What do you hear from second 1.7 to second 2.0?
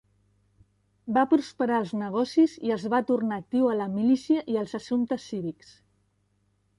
als